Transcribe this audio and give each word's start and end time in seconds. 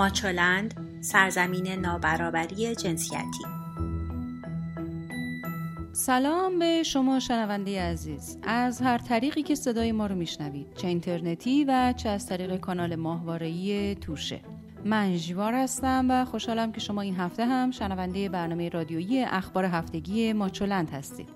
ماچولند 0.00 0.74
سرزمین 1.00 1.68
نابرابری 1.68 2.74
جنسیتی. 2.74 3.44
سلام 5.92 6.58
به 6.58 6.82
شما 6.82 7.20
شنونده 7.20 7.82
عزیز. 7.82 8.38
از 8.42 8.80
هر 8.80 8.98
طریقی 8.98 9.42
که 9.42 9.54
صدای 9.54 9.92
ما 9.92 10.06
رو 10.06 10.14
میشنوید 10.14 10.74
چه 10.74 10.88
اینترنتی 10.88 11.64
و 11.64 11.94
چه 11.96 12.08
از 12.08 12.26
طریق 12.26 12.56
کانال 12.56 12.96
ماهواره‌ای 12.96 13.94
توشه. 13.94 14.40
من 14.84 15.16
جیوار 15.16 15.54
هستم 15.54 16.06
و 16.08 16.24
خوشحالم 16.24 16.72
که 16.72 16.80
شما 16.80 17.00
این 17.00 17.16
هفته 17.16 17.46
هم 17.46 17.70
شنونده 17.70 18.28
برنامه 18.28 18.68
رادیویی 18.68 19.24
اخبار 19.24 19.64
هفتگی 19.64 20.32
ماچولند 20.32 20.90
هستید. 20.90 21.28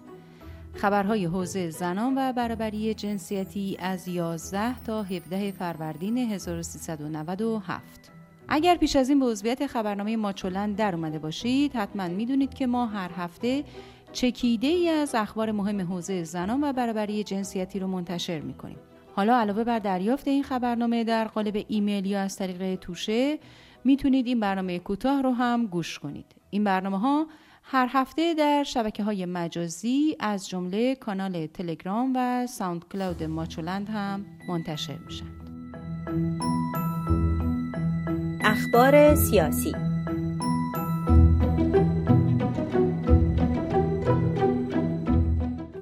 خبرهای 0.75 1.25
حوزه 1.25 1.71
زنان 1.71 2.15
و 2.19 2.33
برابری 2.33 2.95
جنسیتی 2.95 3.77
از 3.81 4.09
11 4.09 4.81
تا 4.85 5.03
17 5.03 5.53
فروردین 5.53 6.19
1397 6.19 8.14
اگر 8.49 8.77
پیش 8.77 8.97
از 8.97 9.09
این 9.09 9.21
به 9.21 9.27
عضویت 9.27 9.67
خبرنامه 9.67 10.17
ماچولند 10.17 10.77
در 10.77 10.95
اومده 10.95 11.19
باشید 11.19 11.77
حتما 11.77 12.09
می‌دونید 12.09 12.55
که 12.55 12.67
ما 12.67 12.87
هر 12.87 13.11
هفته 13.17 13.65
چکیده 14.13 14.67
ای 14.67 14.89
از 14.89 15.15
اخبار 15.15 15.53
مهم 15.53 15.81
حوزه 15.81 16.25
زنان 16.25 16.65
و 16.65 16.73
برابری 16.73 17.25
جنسیتی 17.25 17.79
رو 17.79 17.87
منتشر 17.87 18.41
می‌کنیم. 18.41 18.79
حالا 19.17 19.37
علاوه 19.37 19.65
بر 19.65 19.79
دریافت 19.79 20.29
این 20.29 20.43
خبرنامه 20.43 21.05
در 21.05 21.25
قالب 21.25 21.65
ایمیل 21.69 22.07
یا 22.07 22.21
از 22.21 22.37
طریق 22.37 22.75
توشه 22.75 23.39
می‌تونید 23.85 24.27
این 24.27 24.41
برنامه 24.41 24.79
کوتاه 24.79 25.23
رو 25.23 25.31
هم 25.31 25.67
گوش 25.67 25.99
کنید. 25.99 26.27
این 26.51 26.65
برنامه 26.65 26.99
ها 26.99 27.27
هر 27.63 27.89
هفته 27.91 28.35
در 28.35 28.63
شبکه 28.63 29.03
های 29.03 29.27
مجازی 29.27 30.17
از 30.21 30.49
جمله 30.49 30.95
کانال 30.95 31.47
تلگرام 31.47 32.13
و 32.17 32.47
ساوند 32.47 32.85
کلاود 32.93 33.23
ماچولند 33.23 33.89
هم 33.89 34.27
منتشر 34.49 34.99
میشن. 35.07 35.27
اخبار 38.47 39.15
سیاسی 39.15 39.73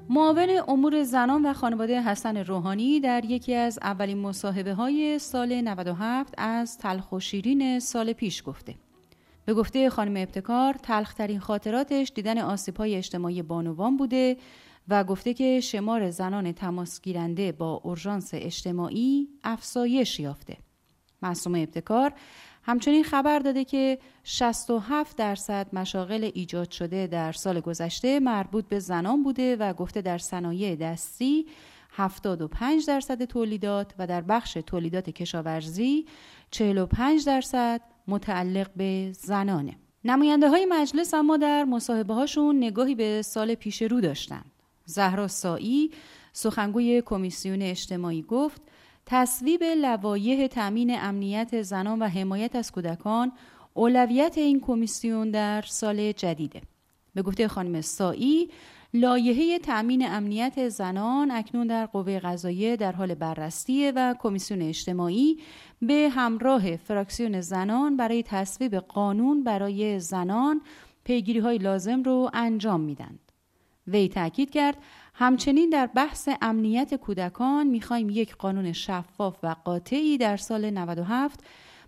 معاون 0.09 0.49
امور 0.67 1.03
زنان 1.03 1.45
و 1.45 1.53
خانواده 1.53 2.01
حسن 2.01 2.37
روحانی 2.37 2.99
در 2.99 3.25
یکی 3.25 3.55
از 3.55 3.79
اولین 3.81 4.17
مصاحبه 4.17 4.73
های 4.73 5.19
سال 5.19 5.61
97 5.61 6.33
از 6.37 6.77
تلخ 6.77 7.11
و 7.11 7.19
شیرین 7.19 7.79
سال 7.79 8.13
پیش 8.13 8.43
گفته 8.45 8.75
به 9.45 9.53
گفته 9.53 9.89
خانم 9.89 10.17
ابتکار 10.17 10.73
تلخترین 10.73 11.39
خاطراتش 11.39 12.11
دیدن 12.15 12.37
آسیب 12.37 12.77
های 12.77 12.95
اجتماعی 12.95 13.41
بانوان 13.41 13.97
بوده 13.97 14.37
و 14.87 15.03
گفته 15.03 15.33
که 15.33 15.59
شمار 15.59 16.09
زنان 16.09 16.51
تماس 16.51 17.01
گیرنده 17.01 17.51
با 17.51 17.81
اورژانس 17.83 18.29
اجتماعی 18.33 19.27
افزایش 19.43 20.19
یافته. 20.19 20.57
معصوم 21.23 21.55
ابتکار 21.55 22.13
همچنین 22.63 23.03
خبر 23.03 23.39
داده 23.39 23.65
که 23.65 23.99
67 24.23 25.17
درصد 25.17 25.67
مشاغل 25.73 26.29
ایجاد 26.33 26.71
شده 26.71 27.07
در 27.07 27.31
سال 27.31 27.59
گذشته 27.59 28.19
مربوط 28.19 28.65
به 28.65 28.79
زنان 28.79 29.23
بوده 29.23 29.55
و 29.55 29.73
گفته 29.73 30.01
در 30.01 30.17
صنایع 30.17 30.75
دستی 30.75 31.45
75 31.91 32.87
درصد 32.87 33.23
تولیدات 33.23 33.93
و 33.99 34.07
در 34.07 34.21
بخش 34.21 34.57
تولیدات 34.67 35.09
کشاورزی 35.09 36.05
45 36.51 37.25
درصد 37.25 37.81
متعلق 38.07 38.69
به 38.75 39.11
زنانه. 39.11 39.77
نماینده 40.05 40.49
های 40.49 40.65
مجلس 40.65 41.13
اما 41.13 41.37
در 41.37 41.63
مصاحبه 41.63 42.13
هاشون 42.13 42.57
نگاهی 42.57 42.95
به 42.95 43.21
سال 43.21 43.55
پیش 43.55 43.81
رو 43.81 44.01
داشتند. 44.01 44.51
زهرا 44.85 45.27
سایی 45.27 45.91
سخنگوی 46.33 47.01
کمیسیون 47.05 47.61
اجتماعی 47.61 48.21
گفت 48.21 48.61
تصویب 49.05 49.63
لوایح 49.63 50.47
تأمین 50.47 50.95
امنیت 50.99 51.61
زنان 51.61 52.01
و 52.01 52.07
حمایت 52.07 52.55
از 52.55 52.71
کودکان 52.71 53.31
اولویت 53.73 54.37
این 54.37 54.59
کمیسیون 54.59 55.31
در 55.31 55.61
سال 55.61 56.11
جدیده. 56.11 56.61
به 57.15 57.21
گفته 57.21 57.47
خانم 57.47 57.81
سایی 57.81 58.49
لایحه 58.93 59.59
تأمین 59.59 60.07
امنیت 60.07 60.69
زنان 60.69 61.31
اکنون 61.31 61.67
در 61.67 61.85
قوه 61.85 62.19
قضاییه 62.19 62.75
در 62.75 62.91
حال 62.91 63.13
بررسیه 63.13 63.93
و 63.95 64.15
کمیسیون 64.19 64.61
اجتماعی 64.61 65.39
به 65.81 66.09
همراه 66.11 66.75
فراکسیون 66.75 67.41
زنان 67.41 67.97
برای 67.97 68.23
تصویب 68.23 68.75
قانون 68.75 69.43
برای 69.43 69.99
زنان 69.99 70.61
پیگیری 71.03 71.39
های 71.39 71.57
لازم 71.57 72.03
رو 72.03 72.29
انجام 72.33 72.81
میدند. 72.81 73.32
وی 73.87 74.07
تاکید 74.07 74.49
کرد 74.49 74.77
همچنین 75.13 75.69
در 75.69 75.85
بحث 75.85 76.29
امنیت 76.41 76.95
کودکان 76.95 77.67
می‌خوایم 77.67 78.09
یک 78.09 78.35
قانون 78.35 78.71
شفاف 78.71 79.37
و 79.43 79.55
قاطعی 79.65 80.17
در 80.17 80.37
سال 80.37 80.69
97 80.69 81.39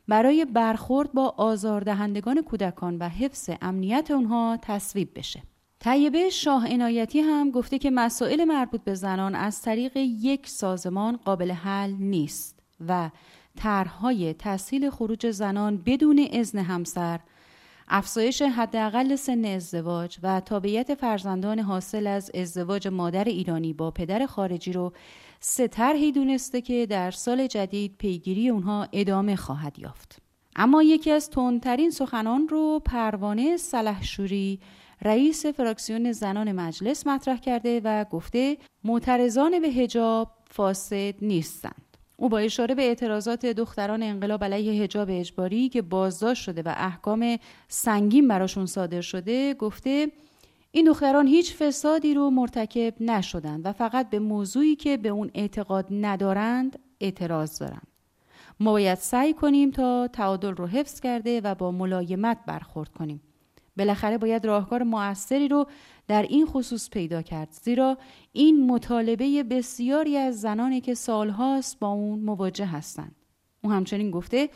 برای 0.08 0.46
برخورد 0.46 1.14
با 1.14 1.34
آزاردهندگان 1.38 2.42
کودکان 2.42 2.98
و 2.98 3.10
حفظ 3.10 3.50
امنیت 3.62 4.12
اونها 4.12 4.60
تصویب 4.62 5.10
بشه. 5.16 5.44
طیبه 5.80 6.30
شاه 6.30 6.68
عنایتی 6.68 7.20
هم 7.20 7.52
گفته 7.52 7.78
که 7.78 7.92
مسائل 7.92 8.44
مربوط 8.44 8.82
به 8.82 8.96
زنان 8.96 9.36
از 9.36 9.62
طریق 9.62 9.98
یک 9.98 10.50
سازمان 10.50 11.18
قابل 11.18 11.52
حل 11.52 11.92
نیست 11.92 12.60
و 12.88 13.10
طرحهای 13.56 14.34
تسهیل 14.34 14.90
خروج 14.90 15.32
زنان 15.32 15.78
بدون 15.78 16.28
اذن 16.32 16.60
همسر 16.60 17.20
افزایش 17.88 18.42
حداقل 18.42 19.16
سن 19.16 19.46
ازدواج 19.46 20.18
و 20.24 20.40
تابعیت 20.40 20.96
فرزندان 20.96 21.60
حاصل 21.60 22.08
از 22.08 22.32
ازدواج 22.36 22.88
مادر 22.88 23.24
ایرانی 23.24 23.74
با 23.74 23.92
پدر 23.92 24.26
خارجی 24.26 24.74
رو 24.74 24.94
سه 25.40 25.68
طرحی 25.68 26.12
دونسته 26.12 26.62
که 26.62 26.86
در 26.86 27.12
سال 27.12 27.48
جدید 27.48 27.96
پیگیری 27.98 28.50
اونها 28.50 28.88
ادامه 28.94 29.36
خواهد 29.36 29.80
یافت. 29.80 30.18
اما 30.56 30.84
یکی 30.84 31.12
از 31.12 31.30
تندترین 31.30 31.90
سخنان 31.90 32.48
رو 32.48 32.82
پروانه 32.86 33.58
سلحشوری 33.58 34.60
رئیس 35.02 35.46
فراکسیون 35.46 36.12
زنان 36.12 36.52
مجلس 36.52 37.08
مطرح 37.08 37.38
کرده 37.38 37.82
و 37.84 38.06
گفته 38.12 38.58
معترضان 38.84 39.60
به 39.60 39.68
هجاب 39.68 40.32
فاسد 40.50 41.16
نیستند. 41.22 41.85
او 42.18 42.30
با 42.30 42.38
اشاره 42.38 42.76
به 42.76 42.84
اعتراضات 42.84 43.46
دختران 43.46 44.04
انقلاب 44.04 44.44
علیه 44.44 44.84
حجاب 44.84 45.08
اجباری 45.12 45.70
که 45.70 45.82
بازداشت 45.82 46.44
شده 46.44 46.62
و 46.62 46.74
احکام 46.78 47.38
سنگین 47.68 48.28
براشون 48.28 48.66
صادر 48.66 49.02
شده 49.02 49.54
گفته 49.54 50.12
این 50.72 50.86
دختران 50.86 51.28
هیچ 51.28 51.56
فسادی 51.56 52.14
رو 52.14 52.30
مرتکب 52.30 52.94
نشدند 53.02 53.66
و 53.66 53.72
فقط 53.74 54.10
به 54.10 54.20
موضوعی 54.20 54.76
که 54.76 54.98
به 54.98 55.10
اون 55.10 55.32
اعتقاد 55.34 55.86
ندارند 55.92 56.80
اعتراض 57.00 57.60
دارند. 57.60 57.88
ما 58.60 58.72
باید 58.72 58.98
سعی 58.98 59.34
کنیم 59.34 59.72
تا 59.72 60.08
تعادل 60.08 60.56
رو 60.56 60.68
حفظ 60.68 61.00
کرده 61.00 61.42
و 61.42 61.56
با 61.56 61.72
ملایمت 61.72 62.38
برخورد 62.48 62.90
کنیم. 62.90 63.22
بالاخره 63.78 64.18
باید 64.18 64.46
راهکار 64.46 64.84
موثری 64.84 65.48
رو 65.48 65.68
در 66.08 66.22
این 66.22 66.46
خصوص 66.46 66.90
پیدا 66.90 67.22
کرد. 67.22 67.48
زیرا 67.52 67.98
این 68.34 68.68
مطالبه 68.68 69.44
بسیاری 69.44 70.18
از 70.18 70.42
زنانی 70.42 70.82
که 70.82 70.94
سالهاست 70.94 71.80
با 71.80 71.88
اون 71.88 72.20
مواجه 72.20 72.66
هستند. 72.66 73.16
او 73.64 73.72
همچنین 73.72 74.12
گفته 74.12 74.50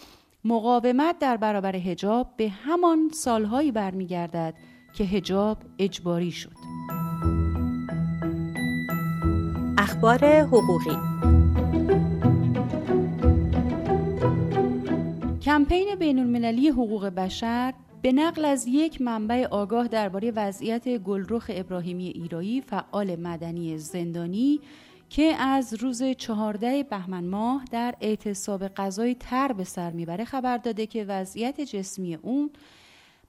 مقاومت 0.46 1.20
در 1.20 1.38
برابر 1.38 1.76
هجاب 1.76 2.34
به 2.38 2.50
همان 2.50 3.10
سالهایی 3.14 3.72
برمیگردد 3.72 4.54
که 4.94 5.04
هجاب 5.04 5.58
اجباری 5.80 6.32
شد. 6.32 6.56
اخبار 9.78 10.26
حقوقی 10.26 10.98
کمپین 15.42 15.96
بین 15.96 16.20
المللی 16.20 16.70
حقوق 16.70 17.06
بشر 17.06 17.74
به 18.02 18.12
نقل 18.12 18.46
از 18.46 18.68
یک 18.68 19.02
منبع 19.02 19.48
آگاه 19.52 19.88
درباره 19.88 20.32
وضعیت 20.32 20.98
گلرخ 20.98 21.52
ابراهیمی 21.54 22.08
ایرایی 22.08 22.62
فعال 22.62 23.16
مدنی 23.16 23.78
زندانی 23.78 24.60
که 25.10 25.24
از 25.24 25.74
روز 25.74 26.04
14 26.04 26.84
بهمن 26.84 27.24
ماه 27.24 27.66
در 27.72 27.96
اعتصاب 28.02 28.68
غذای 28.68 29.16
تر 29.16 29.54
به 29.54 29.64
سر 29.64 29.92
می‌بره 29.92 30.26
خبر 30.26 30.58
داده 30.58 30.86
که 30.86 31.04
وضعیت 31.04 31.62
جسمی 31.62 32.16
اون 32.16 32.50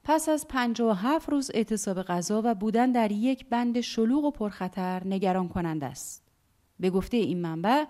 پس 0.04 0.28
از 0.28 0.48
57 0.48 1.28
روز 1.28 1.50
اعتصاب 1.54 2.02
غذا 2.02 2.42
و 2.44 2.54
بودن 2.54 2.92
در 2.92 3.12
یک 3.12 3.46
بند 3.48 3.80
شلوغ 3.80 4.24
و 4.24 4.30
پرخطر 4.30 5.02
نگران 5.04 5.48
کننده 5.48 5.86
است. 5.86 6.28
به 6.80 6.90
گفته 6.90 7.16
این 7.16 7.40
منبع 7.40 7.84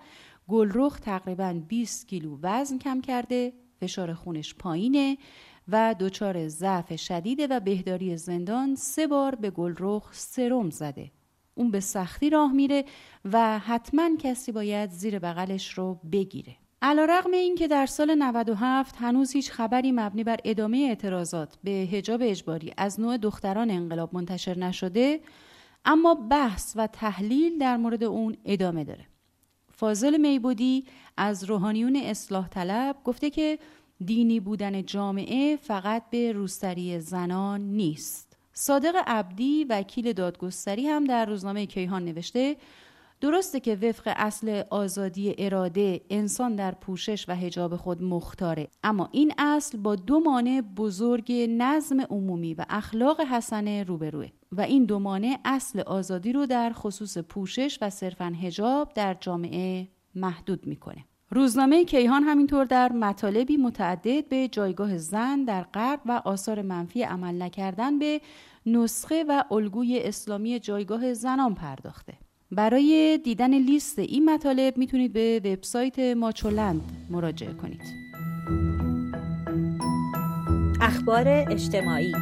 گلرخ 0.47 0.99
تقریبا 0.99 1.61
20 1.67 2.07
کیلو 2.07 2.37
وزن 2.41 2.77
کم 2.77 3.01
کرده، 3.01 3.53
فشار 3.79 4.13
خونش 4.13 4.55
پایینه 4.55 5.17
و 5.67 5.95
دچار 5.99 6.47
ضعف 6.47 6.95
شدیده 6.95 7.47
و 7.47 7.59
بهداری 7.59 8.17
زندان 8.17 8.75
سه 8.75 9.07
بار 9.07 9.35
به 9.35 9.49
گلرخ 9.49 10.13
سرم 10.13 10.69
زده. 10.69 11.11
اون 11.55 11.71
به 11.71 11.79
سختی 11.79 12.29
راه 12.29 12.51
میره 12.51 12.85
و 13.25 13.59
حتما 13.59 14.09
کسی 14.19 14.51
باید 14.51 14.89
زیر 14.89 15.19
بغلش 15.19 15.73
رو 15.73 15.99
بگیره. 16.11 16.55
علا 16.81 17.05
رقم 17.05 17.31
این 17.31 17.55
که 17.55 17.67
در 17.67 17.85
سال 17.85 18.15
97 18.15 18.95
هنوز 18.97 19.31
هیچ 19.31 19.51
خبری 19.51 19.91
مبنی 19.91 20.23
بر 20.23 20.37
ادامه 20.45 20.77
اعتراضات 20.77 21.57
به 21.63 21.71
هجاب 21.71 22.21
اجباری 22.23 22.73
از 22.77 22.99
نوع 22.99 23.17
دختران 23.17 23.71
انقلاب 23.71 24.15
منتشر 24.15 24.57
نشده 24.57 25.19
اما 25.85 26.13
بحث 26.15 26.73
و 26.75 26.87
تحلیل 26.87 27.57
در 27.57 27.77
مورد 27.77 28.03
اون 28.03 28.37
ادامه 28.45 28.83
داره. 28.83 29.05
فاضل 29.71 30.17
میبودی 30.17 30.85
از 31.17 31.43
روحانیون 31.43 31.95
اصلاح 31.95 32.47
طلب 32.47 32.95
گفته 33.03 33.29
که 33.29 33.59
دینی 34.05 34.39
بودن 34.39 34.85
جامعه 34.85 35.55
فقط 35.55 36.03
به 36.09 36.31
روستری 36.31 36.99
زنان 36.99 37.61
نیست. 37.61 38.37
صادق 38.53 38.95
عبدی 39.07 39.63
وکیل 39.69 40.13
دادگستری 40.13 40.87
هم 40.87 41.03
در 41.03 41.25
روزنامه 41.25 41.65
کیهان 41.65 42.05
نوشته 42.05 42.57
درسته 43.21 43.59
که 43.59 43.75
وفق 43.75 44.13
اصل 44.15 44.63
آزادی 44.69 45.35
اراده 45.37 46.01
انسان 46.09 46.55
در 46.55 46.71
پوشش 46.71 47.29
و 47.29 47.35
هجاب 47.35 47.75
خود 47.75 48.03
مختاره 48.03 48.67
اما 48.83 49.09
این 49.11 49.33
اصل 49.37 49.77
با 49.77 49.95
دو 49.95 50.19
مانع 50.19 50.61
بزرگ 50.61 51.31
نظم 51.49 52.01
عمومی 52.01 52.53
و 52.53 52.65
اخلاق 52.69 53.21
حسنه 53.21 53.83
روبروه 53.83 54.27
و 54.51 54.61
این 54.61 54.85
دو 54.85 54.99
مانع 54.99 55.37
اصل 55.45 55.79
آزادی 55.79 56.33
رو 56.33 56.45
در 56.45 56.71
خصوص 56.73 57.17
پوشش 57.17 57.77
و 57.81 57.89
صرفا 57.89 58.25
هجاب 58.25 58.93
در 58.93 59.13
جامعه 59.13 59.87
محدود 60.15 60.67
می‌کنه 60.67 61.05
روزنامه 61.33 61.85
کیهان 61.85 62.23
همینطور 62.23 62.65
در 62.65 62.91
مطالبی 62.91 63.57
متعدد 63.57 64.29
به 64.29 64.47
جایگاه 64.47 64.97
زن 64.97 65.43
در 65.43 65.63
غرب 65.63 65.99
و 66.05 66.21
آثار 66.25 66.61
منفی 66.61 67.03
عمل 67.03 67.41
نکردن 67.41 67.99
به 67.99 68.21
نسخه 68.65 69.25
و 69.29 69.43
الگوی 69.51 69.99
اسلامی 69.99 70.59
جایگاه 70.59 71.13
زنان 71.13 71.55
پرداخته. 71.55 72.13
برای 72.51 73.19
دیدن 73.23 73.53
لیست 73.53 73.99
این 73.99 74.29
مطالب 74.29 74.77
می‌تونید 74.77 75.13
به 75.13 75.41
وبسایت 75.45 75.99
ماچولند 75.99 76.81
مراجعه 77.09 77.53
کنید. 77.53 77.81
اخبار 80.81 81.27
اجتماعی 81.27 82.13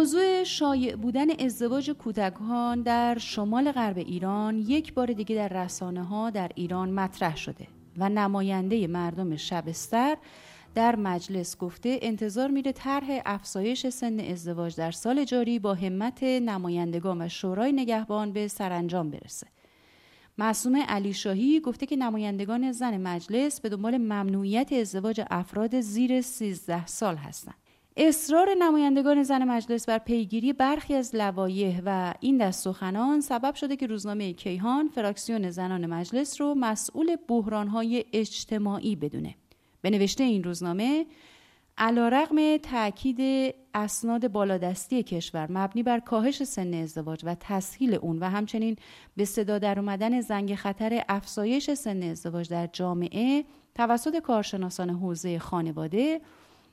موضوع 0.00 0.44
شایع 0.44 0.96
بودن 0.96 1.44
ازدواج 1.44 1.90
کودکان 1.90 2.82
در 2.82 3.18
شمال 3.18 3.72
غرب 3.72 3.98
ایران 3.98 4.58
یک 4.58 4.94
بار 4.94 5.12
دیگه 5.12 5.36
در 5.36 5.48
رسانه 5.48 6.04
ها 6.04 6.30
در 6.30 6.50
ایران 6.54 6.90
مطرح 6.90 7.36
شده 7.36 7.66
و 7.98 8.08
نماینده 8.08 8.86
مردم 8.86 9.36
شبستر 9.36 10.16
در 10.74 10.96
مجلس 10.96 11.56
گفته 11.56 11.98
انتظار 12.02 12.48
میره 12.50 12.72
طرح 12.72 13.20
افزایش 13.26 13.86
سن 13.86 14.20
ازدواج 14.20 14.76
در 14.76 14.90
سال 14.90 15.24
جاری 15.24 15.58
با 15.58 15.74
همت 15.74 16.22
نمایندگان 16.22 17.22
و 17.22 17.28
شورای 17.28 17.72
نگهبان 17.72 18.32
به 18.32 18.48
سرانجام 18.48 19.10
برسه. 19.10 19.46
معصوم 20.38 20.76
علی 20.76 21.12
شاهی 21.12 21.60
گفته 21.60 21.86
که 21.86 21.96
نمایندگان 21.96 22.72
زن 22.72 22.96
مجلس 22.96 23.60
به 23.60 23.68
دنبال 23.68 23.98
ممنوعیت 23.98 24.72
ازدواج 24.72 25.20
افراد 25.30 25.80
زیر 25.80 26.20
13 26.20 26.86
سال 26.86 27.16
هستند. 27.16 27.69
اصرار 27.96 28.48
نمایندگان 28.58 29.22
زن 29.22 29.44
مجلس 29.44 29.88
بر 29.88 29.98
پیگیری 29.98 30.52
برخی 30.52 30.94
از 30.94 31.16
لوایح 31.16 31.82
و 31.84 32.14
این 32.20 32.38
دست 32.38 32.64
سخنان 32.64 33.20
سبب 33.20 33.54
شده 33.54 33.76
که 33.76 33.86
روزنامه 33.86 34.32
کیهان 34.32 34.88
فراکسیون 34.88 35.50
زنان 35.50 35.86
مجلس 35.86 36.40
رو 36.40 36.54
مسئول 36.54 37.16
بحرانهای 37.28 38.04
اجتماعی 38.12 38.96
بدونه. 38.96 39.34
به 39.82 39.90
نوشته 39.90 40.24
این 40.24 40.44
روزنامه 40.44 41.06
علا 41.78 42.08
رقم 42.08 42.56
تاکید 42.56 43.54
اسناد 43.74 44.28
بالادستی 44.28 45.02
کشور 45.02 45.52
مبنی 45.52 45.82
بر 45.82 46.00
کاهش 46.00 46.42
سن 46.42 46.74
ازدواج 46.74 47.20
و 47.24 47.36
تسهیل 47.40 47.94
اون 47.94 48.18
و 48.18 48.24
همچنین 48.24 48.76
به 49.16 49.24
صدا 49.24 49.58
در 49.58 49.78
اومدن 49.78 50.20
زنگ 50.20 50.54
خطر 50.54 51.04
افزایش 51.08 51.70
سن 51.70 52.02
ازدواج 52.02 52.48
در 52.48 52.66
جامعه 52.66 53.44
توسط 53.74 54.18
کارشناسان 54.18 54.90
حوزه 54.90 55.38
خانواده 55.38 56.20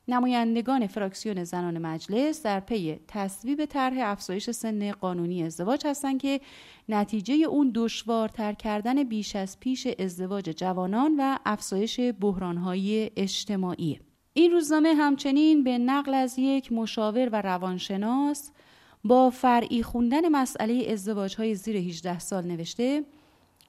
نمایندگان 0.07 0.88
فراکسیون 0.88 1.44
زنان 1.44 1.77
مجلس 1.77 2.44
در 2.44 2.59
پی 2.59 3.00
تصویب 3.07 3.65
طرح 3.65 3.98
افزایش 4.00 4.50
سن 4.50 4.92
قانونی 4.92 5.44
ازدواج 5.44 5.88
هستند 5.88 6.21
که 6.21 6.42
نتیجه 6.89 7.33
اون 7.33 7.71
دشوارتر 7.75 8.54
کردن 8.54 9.04
بیش 9.04 9.36
از 9.36 9.59
پیش 9.59 9.88
ازدواج 10.00 10.50
جوانان 10.50 11.15
و 11.19 11.38
افزایش 11.45 12.00
بحرانهای 12.00 13.12
اجتماعی. 13.15 14.00
این 14.33 14.51
روزنامه 14.51 14.94
همچنین 14.94 15.63
به 15.63 15.77
نقل 15.77 16.13
از 16.13 16.39
یک 16.39 16.71
مشاور 16.71 17.30
و 17.30 17.42
روانشناس 17.42 18.51
با 19.04 19.30
فرعی 19.30 19.83
خوندن 19.83 20.30
مسئله 20.30 20.88
ازدواج 20.92 21.36
های 21.36 21.56
زیر 21.56 21.77
18 21.77 22.19
سال 22.19 22.44
نوشته 22.44 23.04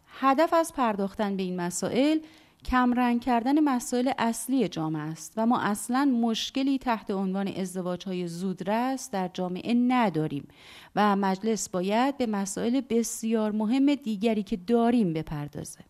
هدف 0.06 0.54
از 0.54 0.72
پرداختن 0.72 1.36
به 1.36 1.42
این 1.42 1.60
مسائل 1.60 2.18
کمرنگ 2.64 3.20
کردن 3.20 3.60
مسائل 3.60 4.12
اصلی 4.18 4.68
جامعه 4.68 5.02
است 5.02 5.32
و 5.36 5.46
ما 5.46 5.60
اصلا 5.60 6.04
مشکلی 6.04 6.78
تحت 6.78 7.10
عنوان 7.10 7.48
ازدواج 7.48 8.04
های 8.04 8.28
زودرس 8.28 9.10
در 9.10 9.30
جامعه 9.34 9.74
نداریم 9.74 10.48
و 10.96 11.16
مجلس 11.16 11.68
باید 11.68 12.16
به 12.16 12.26
مسائل 12.26 12.80
بسیار 12.80 13.52
مهم 13.52 13.94
دیگری 13.94 14.42
که 14.42 14.56
داریم 14.56 15.12
بپردازه. 15.12 15.80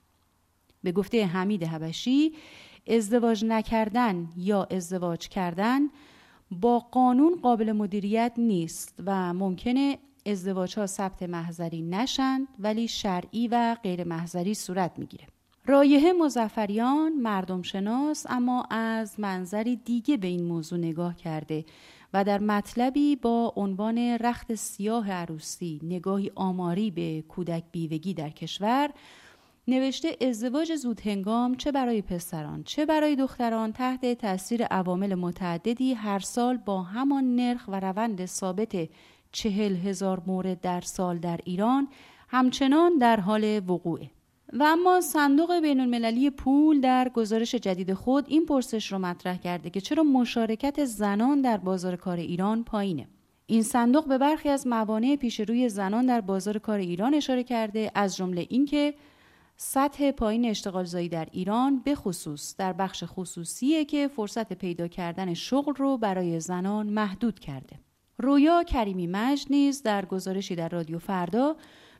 به 0.82 0.92
گفته 0.92 1.26
حمید 1.26 1.64
حبشی 1.64 2.32
ازدواج 2.86 3.44
نکردن 3.44 4.28
یا 4.36 4.64
ازدواج 4.70 5.28
کردن 5.28 5.80
با 6.50 6.78
قانون 6.78 7.38
قابل 7.42 7.72
مدیریت 7.72 8.32
نیست 8.38 8.94
و 9.06 9.34
ممکنه 9.34 9.98
ازدواج 10.26 10.78
ها 10.78 10.86
ثبت 10.86 11.22
محضری 11.22 11.82
نشند 11.82 12.48
ولی 12.58 12.88
شرعی 12.88 13.48
و 13.48 13.76
غیر 13.82 14.04
محضری 14.04 14.54
صورت 14.54 14.98
می‌گیره. 14.98 15.26
رایه 15.70 16.12
مزفریان 16.12 17.12
مردم 17.12 17.62
شناس 17.62 18.26
اما 18.28 18.62
از 18.70 19.20
منظری 19.20 19.76
دیگه 19.76 20.16
به 20.16 20.26
این 20.26 20.44
موضوع 20.44 20.78
نگاه 20.78 21.16
کرده 21.16 21.64
و 22.14 22.24
در 22.24 22.38
مطلبی 22.38 23.16
با 23.16 23.52
عنوان 23.56 23.98
رخت 23.98 24.54
سیاه 24.54 25.12
عروسی 25.12 25.80
نگاهی 25.82 26.32
آماری 26.34 26.90
به 26.90 27.24
کودک 27.28 27.64
بیوگی 27.72 28.14
در 28.14 28.30
کشور 28.30 28.90
نوشته 29.68 30.16
ازدواج 30.20 30.74
زود 30.74 31.00
هنگام 31.00 31.54
چه 31.54 31.72
برای 31.72 32.02
پسران 32.02 32.62
چه 32.62 32.86
برای 32.86 33.16
دختران 33.16 33.72
تحت 33.72 34.14
تاثیر 34.14 34.64
عوامل 34.64 35.14
متعددی 35.14 35.94
هر 35.94 36.18
سال 36.18 36.56
با 36.56 36.82
همان 36.82 37.36
نرخ 37.36 37.64
و 37.68 37.80
روند 37.80 38.26
ثابت 38.26 38.88
چهل 39.32 39.76
هزار 39.76 40.22
مورد 40.26 40.60
در 40.60 40.80
سال 40.80 41.18
در 41.18 41.40
ایران 41.44 41.88
همچنان 42.28 42.98
در 42.98 43.20
حال 43.20 43.62
وقوعه. 43.68 44.10
و 44.52 44.62
اما 44.62 45.00
صندوق 45.00 45.60
بین 45.60 45.80
المللی 45.80 46.30
پول 46.30 46.80
در 46.80 47.08
گزارش 47.08 47.54
جدید 47.54 47.94
خود 47.94 48.24
این 48.28 48.46
پرسش 48.46 48.92
رو 48.92 48.98
مطرح 48.98 49.36
کرده 49.36 49.70
که 49.70 49.80
چرا 49.80 50.02
مشارکت 50.02 50.84
زنان 50.84 51.40
در 51.40 51.56
بازار 51.56 51.96
کار 51.96 52.16
ایران 52.16 52.64
پایینه 52.64 53.08
این 53.46 53.62
صندوق 53.62 54.08
به 54.08 54.18
برخی 54.18 54.48
از 54.48 54.66
موانع 54.66 55.16
پیش 55.16 55.40
روی 55.40 55.68
زنان 55.68 56.06
در 56.06 56.20
بازار 56.20 56.58
کار 56.58 56.78
ایران 56.78 57.14
اشاره 57.14 57.42
کرده 57.44 57.90
از 57.94 58.16
جمله 58.16 58.46
اینکه 58.50 58.94
سطح 59.56 60.10
پایین 60.10 60.44
اشتغال 60.44 60.84
زایی 60.84 61.08
در 61.08 61.28
ایران 61.32 61.78
به 61.84 61.94
خصوص 61.94 62.56
در 62.56 62.72
بخش 62.72 63.04
خصوصیه 63.06 63.84
که 63.84 64.08
فرصت 64.08 64.52
پیدا 64.52 64.88
کردن 64.88 65.34
شغل 65.34 65.74
رو 65.74 65.96
برای 65.96 66.40
زنان 66.40 66.86
محدود 66.86 67.38
کرده. 67.38 67.76
رویا 68.18 68.64
کریمی 68.64 69.06
مجد 69.06 69.46
نیز 69.50 69.82
در 69.82 70.04
گزارشی 70.04 70.54
در 70.54 70.68
رادیو 70.68 70.98
فردا 70.98 71.56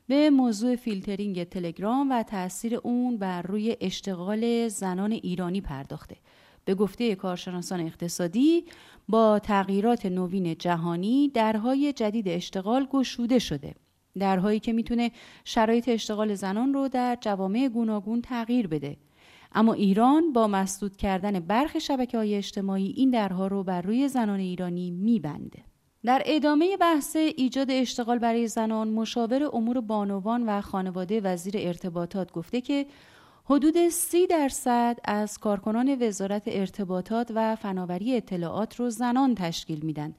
به 0.08 0.30
موضوع 0.30 0.76
فیلترینگ 0.76 1.44
تلگرام 1.44 2.10
و 2.10 2.22
تاثیر 2.22 2.74
اون 2.74 3.18
بر 3.18 3.42
روی 3.42 3.76
اشتغال 3.80 4.68
زنان 4.68 5.12
ایرانی 5.12 5.60
پرداخته. 5.60 6.16
به 6.64 6.74
گفته 6.74 7.14
کارشناسان 7.14 7.80
اقتصادی 7.80 8.64
با 9.08 9.38
تغییرات 9.38 10.06
نوین 10.06 10.54
جهانی 10.58 11.28
درهای 11.28 11.92
جدید 11.92 12.28
اشتغال 12.28 12.86
گشوده 12.90 13.38
شده. 13.38 13.74
درهایی 14.18 14.60
که 14.60 14.72
می‌تونه 14.72 15.10
شرایط 15.44 15.88
اشتغال 15.88 16.34
زنان 16.34 16.74
رو 16.74 16.88
در 16.88 17.18
جوامع 17.20 17.68
گوناگون 17.68 18.22
تغییر 18.22 18.66
بده. 18.66 18.96
اما 19.52 19.72
ایران 19.72 20.32
با 20.32 20.48
مسدود 20.48 20.96
کردن 20.96 21.40
برخی 21.40 21.80
شبکه 21.80 22.18
های 22.18 22.34
اجتماعی 22.34 22.94
این 22.96 23.10
درها 23.10 23.46
رو 23.46 23.64
بر 23.64 23.82
روی 23.82 24.08
زنان 24.08 24.40
ایرانی 24.40 24.90
میبنده. 24.90 25.67
در 26.04 26.22
ادامه 26.26 26.76
بحث 26.76 27.16
ایجاد 27.16 27.70
اشتغال 27.70 28.18
برای 28.18 28.48
زنان 28.48 28.88
مشاور 28.88 29.50
امور 29.52 29.80
بانوان 29.80 30.48
و 30.48 30.60
خانواده 30.60 31.20
وزیر 31.20 31.54
ارتباطات 31.56 32.32
گفته 32.32 32.60
که 32.60 32.86
حدود 33.44 33.88
سی 33.88 34.26
درصد 34.26 34.98
از 35.04 35.38
کارکنان 35.38 36.02
وزارت 36.02 36.42
ارتباطات 36.46 37.32
و 37.34 37.56
فناوری 37.56 38.16
اطلاعات 38.16 38.76
رو 38.76 38.90
زنان 38.90 39.34
تشکیل 39.34 39.80
میدن 39.82 40.14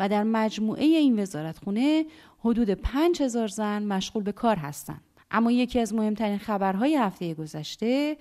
و 0.00 0.08
در 0.08 0.22
مجموعه 0.22 0.84
این 0.84 1.18
وزارت 1.18 1.58
خونه 1.58 2.04
حدود 2.38 2.70
پنج 2.70 3.22
هزار 3.22 3.48
زن 3.48 3.82
مشغول 3.82 4.22
به 4.22 4.32
کار 4.32 4.56
هستند. 4.56 5.00
اما 5.30 5.52
یکی 5.52 5.80
از 5.80 5.94
مهمترین 5.94 6.38
خبرهای 6.38 6.96
هفته 6.96 7.34
گذشته 7.34 8.16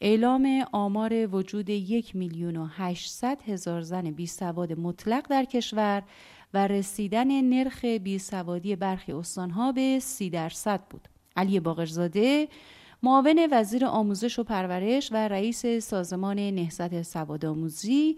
اعلام 0.00 0.64
آمار 0.72 1.36
وجود 1.36 1.70
یک 1.70 2.16
میلیون 2.16 2.56
و 2.56 2.66
هشتصد 2.66 3.38
هزار 3.46 3.80
زن 3.80 4.10
بی 4.10 4.26
سواد 4.26 4.72
مطلق 4.72 5.28
در 5.28 5.44
کشور 5.44 6.02
و 6.54 6.66
رسیدن 6.66 7.40
نرخ 7.40 7.84
بیسوادی 7.84 8.76
برخی 8.76 9.12
استانها 9.12 9.72
به 9.72 9.98
سی 9.98 10.30
درصد 10.30 10.80
بود. 10.90 11.08
علی 11.36 11.60
باقرزاده 11.60 12.48
معاون 13.02 13.48
وزیر 13.52 13.86
آموزش 13.86 14.38
و 14.38 14.44
پرورش 14.44 15.12
و 15.12 15.16
رئیس 15.16 15.66
سازمان 15.66 16.38
نهضت 16.38 17.02
سواد 17.02 17.44
آموزی 17.44 18.16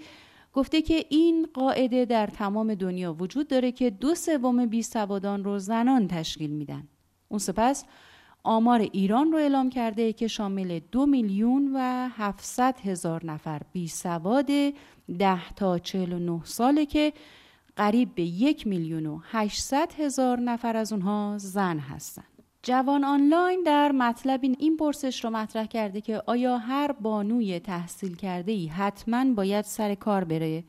گفته 0.52 0.82
که 0.82 1.04
این 1.08 1.48
قاعده 1.54 2.04
در 2.04 2.26
تمام 2.26 2.74
دنیا 2.74 3.12
وجود 3.12 3.48
داره 3.48 3.72
که 3.72 3.90
دو 3.90 4.14
سوم 4.14 4.66
بی 4.66 4.82
سوادان 4.82 5.44
رو 5.44 5.58
زنان 5.58 6.08
تشکیل 6.08 6.50
میدن. 6.50 6.88
اون 7.28 7.38
سپس 7.38 7.84
آمار 8.42 8.80
ایران 8.80 9.32
رو 9.32 9.38
اعلام 9.38 9.70
کرده 9.70 10.12
که 10.12 10.28
شامل 10.28 10.80
دو 10.92 11.06
میلیون 11.06 11.70
و 11.74 12.08
هفتصد 12.08 12.74
هزار 12.84 13.26
نفر 13.26 13.60
بی 13.72 13.88
سواد 13.88 14.50
ده 15.18 15.54
تا 15.56 15.78
چهل 15.78 16.12
و 16.12 16.18
نه 16.18 16.40
ساله 16.44 16.86
که 16.86 17.12
قریب 17.76 18.14
به 18.14 18.22
یک 18.22 18.66
میلیون 18.66 19.06
و 19.06 19.20
هشتصد 19.30 19.92
هزار 19.98 20.40
نفر 20.40 20.76
از 20.76 20.92
اونها 20.92 21.34
زن 21.38 21.78
هستند. 21.78 22.24
جوان 22.62 23.04
آنلاین 23.04 23.62
در 23.62 23.92
مطلب 23.92 24.40
این 24.42 24.76
پرسش 24.76 25.24
رو 25.24 25.30
مطرح 25.30 25.66
کرده 25.66 26.00
که 26.00 26.22
آیا 26.26 26.58
هر 26.58 26.92
بانوی 26.92 27.58
تحصیل 27.58 28.16
کرده 28.16 28.52
ای 28.52 28.66
حتما 28.66 29.34
باید 29.34 29.64
سر 29.64 29.94
کار 29.94 30.24
بره 30.24 30.64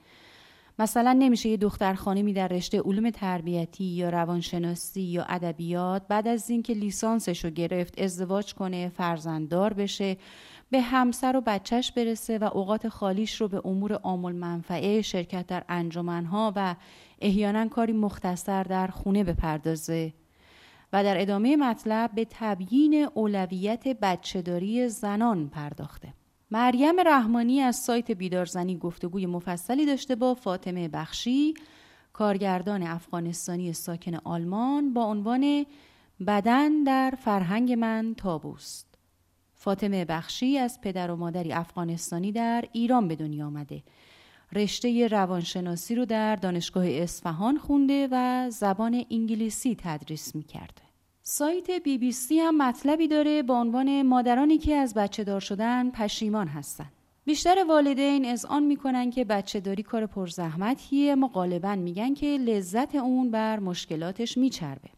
مثلا 0.80 1.14
نمیشه 1.14 1.50
یه 1.50 1.58
دختر 1.58 1.94
خانمی 1.94 2.34
در 2.34 2.48
رشته 2.48 2.82
علوم 2.82 3.10
تربیتی 3.10 3.84
یا 3.84 4.10
روانشناسی 4.10 5.02
یا 5.02 5.24
ادبیات 5.24 6.08
بعد 6.08 6.28
از 6.28 6.50
اینکه 6.50 6.74
لیسانسش 6.74 7.46
رو 7.46 7.52
گرفت 7.52 8.02
ازدواج 8.02 8.54
کنه 8.54 8.90
فرزنددار 8.90 9.74
بشه 9.74 10.18
به 10.72 10.82
همسر 10.82 11.36
و 11.36 11.42
بچهش 11.42 11.92
برسه 11.92 12.38
و 12.38 12.44
اوقات 12.54 12.90
خالیش 12.90 13.42
رو 13.42 13.48
به 13.48 13.62
امور 13.66 13.94
عامل 13.94 14.36
منفعه 14.36 15.02
شرکت 15.02 15.48
در 15.48 15.64
انجمنها 15.70 16.54
و 16.56 16.76
احیانا 17.22 17.68
کاری 17.68 17.94
مختصر 17.94 18.64
در 18.64 18.88
خونه 18.88 19.24
بپردازه. 19.24 20.14
و 20.94 21.04
در 21.04 21.22
ادامه 21.22 21.56
مطلب 21.56 22.12
به 22.16 22.28
تبیین 22.30 23.08
اولویت 23.14 23.88
بچهداری 23.88 24.90
زنان 24.90 25.50
پرداخته. 25.50 26.14
مریم 26.52 27.00
رحمانی 27.00 27.62
از 27.62 27.76
سایت 27.76 28.12
بیدارزنی 28.12 28.78
گفتگوی 28.78 29.26
مفصلی 29.26 29.86
داشته 29.86 30.16
با 30.16 30.34
فاطمه 30.34 30.88
بخشی 30.88 31.54
کارگردان 32.14 32.84
افغانستانی 32.84 33.74
ساکن 33.74 34.16
آلمان 34.16 34.94
با 34.94 35.06
عنوان 35.06 35.66
بدن 36.28 36.84
در 36.84 37.14
فرهنگ 37.20 37.74
من 37.74 38.16
تابوست. 38.18 38.91
فاطمه 39.64 40.06
بخشی 40.06 40.58
از 40.58 40.82
پدر 40.82 41.12
و 41.12 41.16
مادری 41.16 41.54
افغانستانی 41.54 42.32
در 42.32 42.66
ایران 42.72 43.08
به 43.08 43.16
دنیا 43.16 43.48
آمده 43.48 43.84
رشته 44.54 45.08
روانشناسی 45.08 45.96
رو 45.96 46.06
در 46.06 46.36
دانشگاه 46.36 46.90
اصفهان 46.90 47.58
خونده 47.58 48.08
و 48.12 48.48
زبان 48.50 49.06
انگلیسی 49.12 49.76
تدریس 49.80 50.36
می 50.36 50.44
کرده. 50.44 50.82
سایت 51.22 51.72
بی 51.84 51.98
بی 51.98 52.12
سی 52.12 52.40
هم 52.40 52.58
مطلبی 52.58 53.08
داره 53.08 53.44
با 53.44 53.60
عنوان 53.60 54.02
مادرانی 54.02 54.58
که 54.58 54.76
از 54.76 54.94
بچه 54.94 55.24
دار 55.24 55.40
شدن 55.40 55.92
پشیمان 55.92 56.48
هستن. 56.48 56.92
بیشتر 57.26 57.64
والدین 57.68 58.26
از 58.26 58.46
آن 58.46 58.64
می‌کنن 58.64 59.10
که 59.10 59.26
بچه 59.26 59.60
داری 59.60 59.84
کار 59.84 60.06
پرزحمتیه 60.06 61.12
اما 61.12 61.28
غالبا 61.28 61.76
میگن 61.76 62.14
که 62.14 62.28
لذت 62.28 62.96
اون 62.96 63.32
بر 63.32 63.60
مشکلاتش 63.60 64.38
میچربه. 64.38 64.90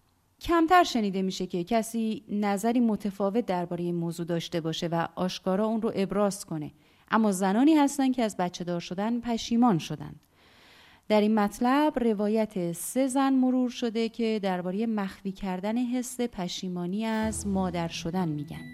کمتر 0.43 0.83
شنیده 0.83 1.21
میشه 1.21 1.47
که 1.47 1.63
کسی 1.63 2.23
نظری 2.29 2.79
متفاوت 2.79 3.45
درباره 3.45 3.83
این 3.83 3.95
موضوع 3.95 4.25
داشته 4.25 4.61
باشه 4.61 4.87
و 4.87 5.07
آشکارا 5.15 5.65
اون 5.65 5.81
رو 5.81 5.91
ابراز 5.95 6.45
کنه. 6.45 6.71
اما 7.11 7.31
زنانی 7.31 7.73
هستن 7.73 8.11
که 8.11 8.23
از 8.23 8.37
بچه 8.37 8.63
دار 8.63 8.79
شدن 8.79 9.19
پشیمان 9.19 9.77
شدن. 9.77 10.15
در 11.07 11.21
این 11.21 11.35
مطلب 11.35 11.99
روایت 11.99 12.71
سه 12.71 13.07
زن 13.07 13.33
مرور 13.33 13.69
شده 13.69 14.09
که 14.09 14.39
درباره 14.43 14.85
مخفی 14.85 15.31
کردن 15.31 15.77
حس 15.77 16.21
پشیمانی 16.21 17.05
از 17.05 17.47
مادر 17.47 17.87
شدن 17.87 18.29
میگن. 18.29 18.65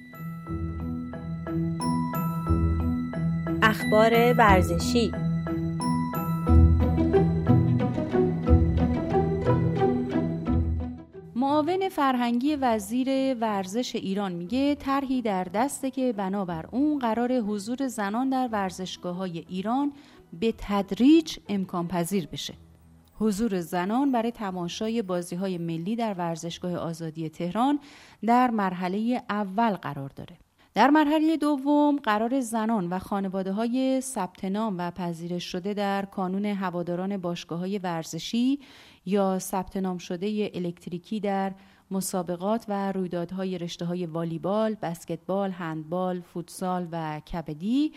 اخبار 3.61 4.33
ورزشی 4.33 5.11
معاون 11.59 11.89
فرهنگی 11.89 12.55
وزیر 12.55 13.35
ورزش 13.35 13.95
ایران 13.95 14.31
میگه 14.31 14.75
طرحی 14.75 15.21
در 15.21 15.43
دسته 15.43 15.91
که 15.91 16.13
بنابر 16.13 16.65
اون 16.71 16.99
قرار 16.99 17.33
حضور 17.33 17.87
زنان 17.87 18.29
در 18.29 18.49
ورزشگاه 18.51 19.15
های 19.15 19.45
ایران 19.49 19.91
به 20.39 20.53
تدریج 20.57 21.37
امکان 21.49 21.87
پذیر 21.87 22.27
بشه. 22.27 22.53
حضور 23.19 23.59
زنان 23.59 24.11
برای 24.11 24.31
تماشای 24.31 25.01
بازی 25.01 25.35
های 25.35 25.57
ملی 25.57 25.95
در 25.95 26.13
ورزشگاه 26.13 26.75
آزادی 26.75 27.29
تهران 27.29 27.79
در 28.25 28.49
مرحله 28.49 29.23
اول 29.29 29.71
قرار 29.71 30.09
داره. 30.09 30.37
در 30.73 30.89
مرحله 30.89 31.37
دوم 31.37 31.95
قرار 31.95 32.39
زنان 32.39 32.89
و 32.89 32.99
خانواده 32.99 33.51
های 33.51 34.01
ثبت 34.01 34.45
نام 34.45 34.75
و 34.77 34.91
پذیرش 34.91 35.43
شده 35.43 35.73
در 35.73 36.05
کانون 36.05 36.45
هواداران 36.45 37.17
باشگاه 37.17 37.59
های 37.59 37.77
ورزشی 37.77 38.59
یا 39.09 39.39
ثبت 39.39 39.77
نام 39.77 39.97
شده 39.97 40.51
الکتریکی 40.53 41.19
در 41.19 41.53
مسابقات 41.91 42.65
و 42.67 42.91
رویدادهای 42.91 43.57
رشته 43.57 43.85
های 43.85 44.05
والیبال، 44.05 44.75
بسکتبال، 44.81 45.51
هندبال، 45.51 46.21
فوتسال 46.21 46.87
و 46.91 47.19
کبدی 47.19 47.93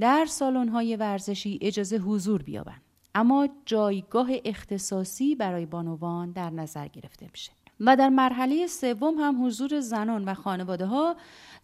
در 0.00 0.26
های 0.72 0.96
ورزشی 0.96 1.58
اجازه 1.62 1.96
حضور 1.96 2.42
بیابند. 2.42 2.82
اما 3.14 3.48
جایگاه 3.66 4.30
اختصاصی 4.44 5.34
برای 5.34 5.66
بانوان 5.66 6.32
در 6.32 6.50
نظر 6.50 6.88
گرفته 6.88 7.28
میشه. 7.32 7.59
و 7.80 7.96
در 7.96 8.08
مرحله 8.08 8.66
سوم 8.66 9.14
هم 9.18 9.46
حضور 9.46 9.80
زنان 9.80 10.24
و 10.24 10.34
خانواده 10.34 10.86
ها 10.86 11.16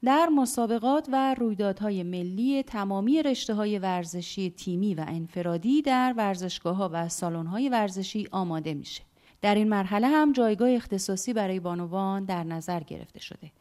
در 0.04 0.26
مسابقات 0.26 1.08
و 1.12 1.34
رویدادهای 1.34 2.02
ملی 2.02 2.62
تمامی 2.62 3.22
رشته 3.22 3.54
های 3.54 3.78
ورزشی 3.78 4.50
تیمی 4.50 4.94
و 4.94 5.04
انفرادی 5.08 5.82
در 5.82 6.14
ورزشگاه 6.16 6.76
ها 6.76 6.90
و 6.92 7.08
سالن 7.08 7.46
های 7.46 7.68
ورزشی 7.68 8.28
آماده 8.30 8.74
میشه. 8.74 9.02
در 9.42 9.54
این 9.54 9.68
مرحله 9.68 10.08
هم 10.08 10.32
جایگاه 10.32 10.70
اختصاصی 10.70 11.32
برای 11.32 11.60
بانوان 11.60 12.24
در 12.24 12.44
نظر 12.44 12.80
گرفته 12.80 13.20
شده. 13.20 13.52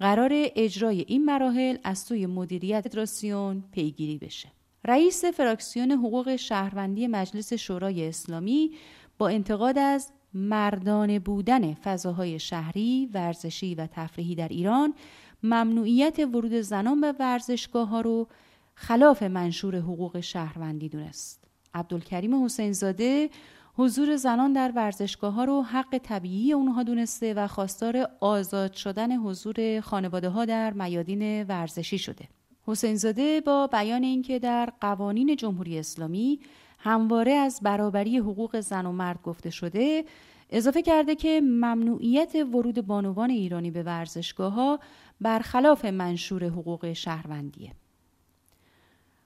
قرار 0.00 0.30
اجرای 0.32 1.04
این 1.08 1.24
مراحل 1.24 1.76
از 1.84 1.98
سوی 1.98 2.26
مدیریت 2.26 2.88
فدراسیون 2.88 3.64
پیگیری 3.72 4.18
بشه. 4.18 4.48
رئیس 4.84 5.24
فراکسیون 5.24 5.90
حقوق 5.90 6.36
شهروندی 6.36 7.06
مجلس 7.06 7.52
شورای 7.52 8.08
اسلامی 8.08 8.70
با 9.18 9.28
انتقاد 9.28 9.78
از 9.78 10.12
مردانه 10.34 11.18
بودن 11.18 11.74
فضاهای 11.74 12.38
شهری، 12.38 13.10
ورزشی 13.14 13.74
و 13.74 13.86
تفریحی 13.86 14.34
در 14.34 14.48
ایران 14.48 14.94
ممنوعیت 15.42 16.18
ورود 16.18 16.52
زنان 16.52 17.00
به 17.00 17.14
ورزشگاه 17.20 17.88
ها 17.88 18.00
رو 18.00 18.28
خلاف 18.74 19.22
منشور 19.22 19.76
حقوق 19.76 20.20
شهروندی 20.20 20.88
دونست. 20.88 21.44
عبدالکریم 21.74 22.44
حسین 22.44 22.72
زاده 22.72 23.30
حضور 23.74 24.16
زنان 24.16 24.52
در 24.52 24.72
ورزشگاه 24.76 25.32
ها 25.32 25.44
رو 25.44 25.62
حق 25.62 25.98
طبیعی 25.98 26.52
اونها 26.52 26.82
دونسته 26.82 27.34
و 27.34 27.46
خواستار 27.46 28.08
آزاد 28.20 28.72
شدن 28.72 29.16
حضور 29.16 29.80
خانواده 29.80 30.28
ها 30.28 30.44
در 30.44 30.72
میادین 30.72 31.42
ورزشی 31.42 31.98
شده. 31.98 32.28
حسین 32.66 32.96
زاده 32.96 33.40
با 33.40 33.66
بیان 33.66 34.02
اینکه 34.02 34.38
در 34.38 34.72
قوانین 34.80 35.36
جمهوری 35.36 35.78
اسلامی 35.78 36.40
همواره 36.84 37.32
از 37.32 37.60
برابری 37.62 38.18
حقوق 38.18 38.60
زن 38.60 38.86
و 38.86 38.92
مرد 38.92 39.22
گفته 39.22 39.50
شده 39.50 40.04
اضافه 40.50 40.82
کرده 40.82 41.14
که 41.14 41.40
ممنوعیت 41.40 42.34
ورود 42.34 42.86
بانوان 42.86 43.30
ایرانی 43.30 43.70
به 43.70 43.82
ورزشگاه 43.82 44.52
ها 44.52 44.78
برخلاف 45.20 45.84
منشور 45.84 46.44
حقوق 46.44 46.92
شهروندیه. 46.92 47.72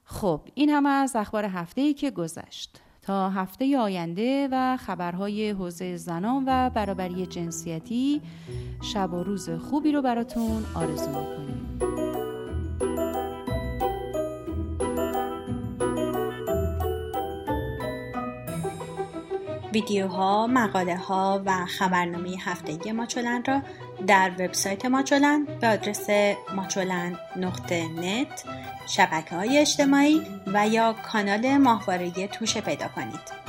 خب 0.03 0.41
این 0.53 0.69
همه 0.69 0.89
از 0.89 1.15
اخبار 1.15 1.45
هفته 1.45 1.81
ای 1.81 1.93
که 1.93 2.11
گذشت. 2.11 2.81
تا 3.01 3.29
هفته 3.29 3.77
آینده 3.77 4.49
و 4.51 4.77
خبرهای 4.77 5.49
حوزه 5.49 5.97
زنان 5.97 6.43
و 6.47 6.69
برابری 6.69 7.25
جنسیتی 7.25 8.21
شب 8.81 9.13
و 9.13 9.23
روز 9.23 9.49
خوبی 9.49 9.91
رو 9.91 10.01
براتون 10.01 10.65
آرزو 10.75 11.09
می‌کنیم. 11.09 12.06
ویدیوها، 19.77 20.47
مقاله 20.47 20.97
ها 20.97 21.41
و 21.45 21.65
خبرنامه 21.65 22.35
هفتگی 22.45 22.91
ماچولن 22.91 23.43
را 23.47 23.61
در 24.07 24.31
وبسایت 24.39 24.85
ماچولن 24.85 25.47
به 25.61 25.67
آدرس 25.67 26.09
ماچولن 26.55 27.19
نقطه 27.35 27.85
شبکه 28.87 29.35
های 29.35 29.57
اجتماعی 29.57 30.21
و 30.53 30.67
یا 30.67 30.95
کانال 31.11 31.57
ماهواره 31.57 32.27
توشه 32.27 32.61
پیدا 32.61 32.87
کنید. 32.87 33.46